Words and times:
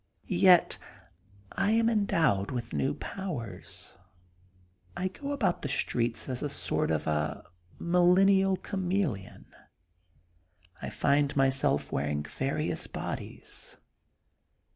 Yet 0.25 0.79
I 1.51 1.69
am 1.73 1.87
endowed 1.87 2.49
with 2.49 2.73
new 2.73 2.95
powers. 2.95 3.93
I 4.97 5.09
go 5.09 5.31
about 5.31 5.61
the 5.61 5.69
streets 5.69 6.27
as 6.27 6.41
a 6.41 6.49
sort 6.49 6.89
of 6.89 7.05
a 7.05 7.43
millennial 7.77 8.57
chameleon. 8.57 9.45
I 10.81 10.89
find 10.89 11.35
myself 11.35 11.91
wearing 11.91 12.23
various 12.23 12.87
bodies. 12.87 13.77